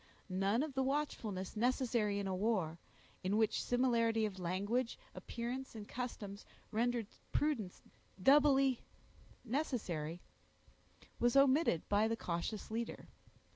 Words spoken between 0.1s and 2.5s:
None of the watchfulness necessary in a